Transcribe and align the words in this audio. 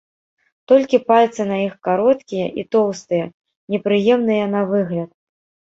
Толькі 0.69 0.97
пальцы 1.11 1.41
на 1.51 1.57
іх 1.65 1.75
кароткія 1.89 2.47
і 2.63 2.65
тоўстыя, 2.77 3.29
непрыемныя 3.77 4.51
на 4.59 4.67
выгляд. 4.77 5.09